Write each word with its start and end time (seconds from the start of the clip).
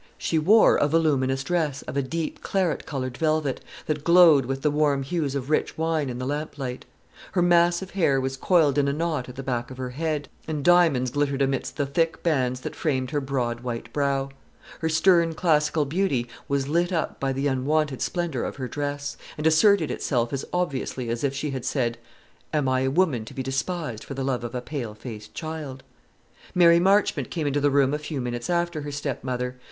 She 0.17 0.39
wore 0.39 0.77
a 0.77 0.87
voluminous 0.87 1.43
dress 1.43 1.83
of 1.83 1.95
a 1.95 2.01
deep 2.01 2.41
claret 2.41 2.87
coloured 2.87 3.17
velvet, 3.19 3.61
that 3.85 4.03
glowed 4.03 4.45
with 4.47 4.63
the 4.63 4.71
warm 4.71 5.03
hues 5.03 5.35
of 5.35 5.51
rich 5.51 5.77
wine 5.77 6.09
in 6.09 6.17
the 6.17 6.25
lamplight. 6.25 6.85
Her 7.33 7.41
massive 7.43 7.91
hair 7.91 8.19
was 8.19 8.35
coiled 8.35 8.79
in 8.79 8.87
a 8.87 8.93
knot 8.93 9.29
at 9.29 9.35
the 9.35 9.43
back 9.43 9.69
of 9.69 9.77
her 9.77 9.91
head, 9.91 10.27
and 10.47 10.65
diamonds 10.65 11.11
glittered 11.11 11.43
amidst 11.43 11.77
the 11.77 11.85
thick 11.85 12.23
bands 12.23 12.61
that 12.61 12.75
framed 12.75 13.11
her 13.11 13.21
broad 13.21 13.59
white 13.59 13.93
brow. 13.93 14.29
Her 14.79 14.89
stern 14.89 15.33
classical 15.35 15.85
beauty 15.85 16.27
was 16.47 16.67
lit 16.67 16.91
up 16.91 17.19
by 17.19 17.31
the 17.31 17.45
unwonted 17.45 18.01
splendour 18.01 18.43
of 18.43 18.55
her 18.55 18.67
dress, 18.67 19.17
and 19.37 19.45
asserted 19.45 19.91
itself 19.91 20.33
as 20.33 20.43
obviously 20.51 21.09
as 21.11 21.23
if 21.23 21.35
she 21.35 21.51
had 21.51 21.63
said, 21.63 21.99
"Am 22.51 22.67
I 22.67 22.79
a 22.79 22.89
woman 22.89 23.23
to 23.25 23.35
be 23.35 23.43
despised 23.43 24.03
for 24.03 24.15
the 24.15 24.23
love 24.23 24.43
of 24.43 24.55
a 24.55 24.61
pale 24.61 24.95
faced 24.95 25.35
child?" 25.35 25.83
Mary 26.55 26.79
Marchmont 26.79 27.29
came 27.29 27.45
into 27.45 27.61
the 27.61 27.69
room 27.69 27.93
a 27.93 27.99
few 27.99 28.19
minutes 28.19 28.49
after 28.49 28.81
her 28.81 28.91
stepmother. 28.91 29.57